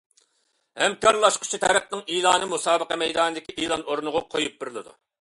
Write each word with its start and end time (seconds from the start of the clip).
ھەمكارلاشقۇچى 0.83 1.59
تەرەپنىڭ 1.65 2.03
ئېلانى 2.15 2.51
مۇسابىقە 2.57 3.01
مەيدانىدىكى 3.05 3.59
ئېلان 3.63 3.89
ئورنىغا 3.91 4.29
قويۇپ 4.35 4.63
بېرىلىدۇ. 4.65 5.01